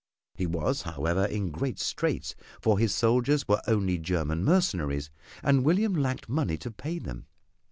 He 0.33 0.47
was, 0.47 0.81
however, 0.81 1.25
in 1.25 1.51
great 1.51 1.77
straits, 1.77 2.33
for 2.59 2.79
his 2.79 2.91
soldiers 2.91 3.47
were 3.47 3.61
only 3.67 3.99
German 3.99 4.43
mercenaries 4.43 5.11
and 5.43 5.63
William 5.63 5.93
lacked 5.93 6.27
money 6.27 6.57
to 6.57 6.71
pay 6.71 6.97
them. 6.97 7.27